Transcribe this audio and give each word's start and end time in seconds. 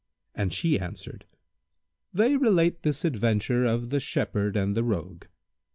and 0.33 0.51
she 0.51 0.79
answered, 0.79 1.25
"They 2.11 2.35
relate 2.35 2.81
this 2.81 3.05
adventure 3.05 3.65
of 3.65 3.91
The 3.91 3.99
Shepherd 3.99 4.57
and 4.57 4.75
the 4.75 4.83
Rogue. 4.83 5.25